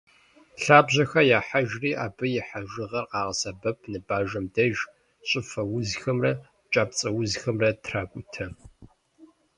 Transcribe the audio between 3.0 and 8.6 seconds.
къагъэсэбэп ныбажэм деж, щӏыфэ узхэмрэ кӏапцӏэузхэмрэ тракӏутэ.